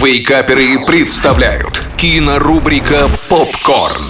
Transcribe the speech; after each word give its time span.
Вейкаперы 0.00 0.78
представляют 0.86 1.82
кинорубрика 1.96 3.10
«Попкорн». 3.28 4.04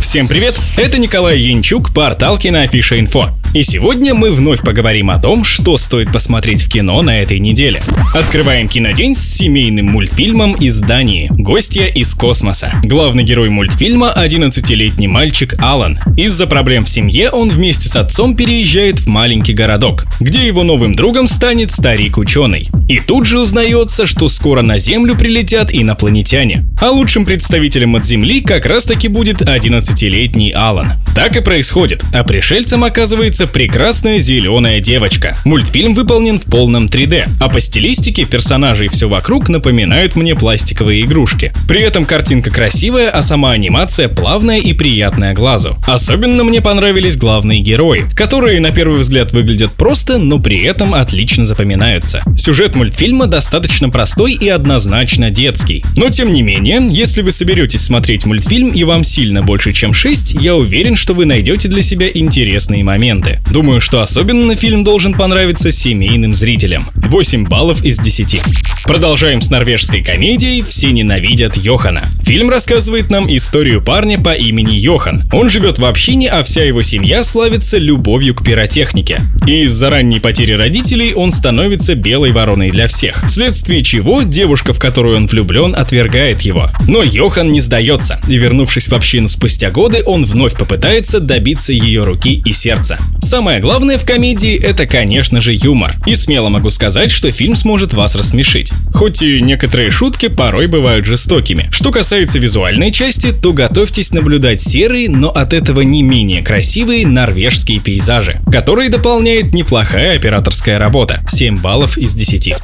Всем 0.00 0.28
привет! 0.28 0.54
Это 0.76 1.00
Николай 1.00 1.36
Янчук, 1.36 1.92
портал 1.92 2.38
Киноафиша 2.38 3.00
Инфо. 3.00 3.30
И 3.54 3.62
сегодня 3.62 4.14
мы 4.14 4.32
вновь 4.32 4.62
поговорим 4.62 5.10
о 5.10 5.20
том, 5.20 5.44
что 5.44 5.76
стоит 5.76 6.10
посмотреть 6.10 6.62
в 6.62 6.70
кино 6.70 7.02
на 7.02 7.20
этой 7.20 7.38
неделе. 7.38 7.82
Открываем 8.14 8.66
кинодень 8.66 9.14
с 9.14 9.20
семейным 9.20 9.88
мультфильмом 9.88 10.54
из 10.54 10.80
Дании 10.80 11.28
«Гостья 11.30 11.84
из 11.84 12.14
космоса». 12.14 12.72
Главный 12.82 13.24
герой 13.24 13.50
мультфильма– 13.50 14.10
11-летний 14.16 15.06
мальчик 15.06 15.54
Алан. 15.58 15.98
Из-за 16.16 16.46
проблем 16.46 16.86
в 16.86 16.88
семье 16.88 17.28
он 17.28 17.50
вместе 17.50 17.90
с 17.90 17.96
отцом 17.96 18.34
переезжает 18.36 19.00
в 19.00 19.08
маленький 19.08 19.52
городок, 19.52 20.06
где 20.18 20.46
его 20.46 20.64
новым 20.64 20.94
другом 20.94 21.28
станет 21.28 21.72
старик-ученый. 21.72 22.70
И 22.88 23.00
тут 23.00 23.26
же 23.26 23.38
узнается, 23.38 24.06
что 24.06 24.28
скоро 24.28 24.62
на 24.62 24.78
Землю 24.78 25.14
прилетят 25.14 25.74
инопланетяне. 25.74 26.64
А 26.80 26.90
лучшим 26.90 27.26
представителем 27.26 27.96
от 27.96 28.04
Земли 28.06 28.40
как 28.40 28.64
раз 28.64 28.86
таки 28.86 29.08
будет 29.08 29.42
11-летний 29.42 30.52
Алан. 30.52 30.94
Так 31.14 31.36
и 31.36 31.40
происходит, 31.40 32.02
а 32.14 32.24
пришельцем 32.24 32.82
оказывается 32.84 33.41
прекрасная 33.46 34.18
зеленая 34.18 34.80
девочка. 34.80 35.36
Мультфильм 35.44 35.94
выполнен 35.94 36.38
в 36.38 36.44
полном 36.44 36.86
3D, 36.86 37.28
а 37.40 37.48
по 37.48 37.60
стилистике 37.60 38.24
персонажи 38.24 38.86
и 38.86 38.88
все 38.88 39.08
вокруг 39.08 39.48
напоминают 39.48 40.16
мне 40.16 40.34
пластиковые 40.34 41.02
игрушки. 41.02 41.52
При 41.68 41.80
этом 41.82 42.04
картинка 42.04 42.50
красивая, 42.50 43.10
а 43.10 43.22
сама 43.22 43.52
анимация 43.52 44.08
плавная 44.08 44.58
и 44.58 44.72
приятная 44.72 45.34
глазу. 45.34 45.76
Особенно 45.86 46.44
мне 46.44 46.60
понравились 46.60 47.16
главные 47.16 47.60
герои, 47.60 48.08
которые 48.14 48.60
на 48.60 48.70
первый 48.70 48.98
взгляд 49.00 49.32
выглядят 49.32 49.72
просто, 49.72 50.18
но 50.18 50.38
при 50.38 50.62
этом 50.62 50.94
отлично 50.94 51.44
запоминаются. 51.44 52.22
Сюжет 52.36 52.76
мультфильма 52.76 53.26
достаточно 53.26 53.88
простой 53.88 54.34
и 54.34 54.48
однозначно 54.48 55.30
детский. 55.30 55.84
Но 55.96 56.08
тем 56.10 56.32
не 56.32 56.42
менее, 56.42 56.86
если 56.88 57.22
вы 57.22 57.32
соберетесь 57.32 57.82
смотреть 57.82 58.26
мультфильм 58.26 58.68
и 58.68 58.84
вам 58.84 59.04
сильно 59.04 59.42
больше, 59.42 59.72
чем 59.72 59.92
6, 59.92 60.34
я 60.40 60.54
уверен, 60.54 60.96
что 60.96 61.14
вы 61.14 61.26
найдете 61.26 61.68
для 61.68 61.82
себя 61.82 62.08
интересные 62.12 62.84
моменты. 62.84 63.31
Думаю, 63.50 63.80
что 63.80 64.00
особенно 64.00 64.56
фильм 64.56 64.84
должен 64.84 65.14
понравиться 65.14 65.70
семейным 65.70 66.34
зрителям. 66.34 66.88
8 66.94 67.46
баллов 67.46 67.84
из 67.84 67.98
10. 67.98 68.40
Продолжаем 68.84 69.40
с 69.40 69.50
норвежской 69.50 70.02
комедией 70.02 70.62
«Все 70.62 70.90
ненавидят 70.90 71.56
Йохана». 71.56 72.04
Фильм 72.24 72.50
рассказывает 72.50 73.10
нам 73.10 73.32
историю 73.34 73.82
парня 73.82 74.20
по 74.20 74.34
имени 74.34 74.74
Йохан. 74.74 75.28
Он 75.32 75.50
живет 75.50 75.78
в 75.78 75.84
общине, 75.84 76.28
а 76.30 76.42
вся 76.42 76.64
его 76.64 76.82
семья 76.82 77.22
славится 77.22 77.78
любовью 77.78 78.34
к 78.34 78.44
пиротехнике. 78.44 79.20
И 79.46 79.62
из-за 79.62 79.90
ранней 79.90 80.18
потери 80.20 80.52
родителей 80.52 81.14
он 81.14 81.30
становится 81.30 81.94
белой 81.94 82.32
вороной 82.32 82.70
для 82.70 82.88
всех. 82.88 83.24
Вследствие 83.26 83.82
чего 83.82 84.22
девушка, 84.22 84.72
в 84.72 84.78
которую 84.78 85.16
он 85.16 85.26
влюблен, 85.26 85.74
отвергает 85.76 86.42
его. 86.42 86.70
Но 86.88 87.02
Йохан 87.02 87.52
не 87.52 87.60
сдается, 87.60 88.20
и 88.28 88.36
вернувшись 88.36 88.88
в 88.88 88.94
общину 88.94 89.28
спустя 89.28 89.70
годы, 89.70 90.02
он 90.04 90.24
вновь 90.24 90.54
попытается 90.54 91.20
добиться 91.20 91.72
ее 91.72 92.04
руки 92.04 92.42
и 92.44 92.52
сердца. 92.52 92.98
Самое 93.24 93.60
главное 93.60 93.98
в 93.98 94.04
комедии— 94.04 94.56
это, 94.62 94.84
конечно 94.84 95.40
же, 95.40 95.52
юмор. 95.54 95.94
И 96.06 96.16
смело 96.16 96.48
могу 96.48 96.70
сказать, 96.70 97.12
что 97.12 97.30
фильм 97.30 97.54
сможет 97.54 97.94
вас 97.94 98.16
рассмешить. 98.16 98.72
Хоть 98.92 99.22
и 99.22 99.40
некоторые 99.40 99.90
шутки 99.90 100.26
порой 100.26 100.66
бывают 100.66 101.06
жестокими. 101.06 101.68
Что 101.70 101.92
касается 101.92 102.40
визуальной 102.40 102.90
части, 102.90 103.30
то 103.32 103.52
готовьтесь 103.52 104.12
наблюдать 104.12 104.60
серые, 104.60 105.08
но 105.08 105.30
от 105.30 105.52
этого 105.52 105.82
не 105.82 106.02
менее 106.02 106.42
красивые 106.42 107.06
норвежские 107.06 107.78
пейзажи, 107.78 108.40
которые 108.50 108.90
дополняет 108.90 109.54
неплохая 109.54 110.16
операторская 110.16 110.80
работа. 110.80 111.22
7 111.28 111.58
баллов 111.60 111.96
из 111.96 112.14
10. 112.14 112.56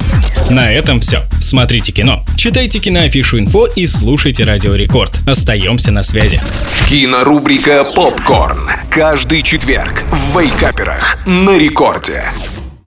На 0.49 0.71
этом 0.71 0.99
все. 0.99 1.23
Смотрите 1.39 1.93
кино, 1.93 2.25
читайте 2.35 2.79
киноафишу 2.79 3.39
инфо 3.39 3.65
и 3.65 3.87
слушайте 3.87 4.43
Радио 4.43 4.73
Рекорд. 4.73 5.19
Остаемся 5.25 5.91
на 5.91 6.03
связи. 6.03 6.41
Кинорубрика 6.89 7.85
«Попкорн». 7.95 8.69
Каждый 8.89 9.43
четверг 9.43 10.03
в 10.11 10.33
Вейкаперах 10.49 11.19
на 11.27 11.57
рекорде. 11.59 12.23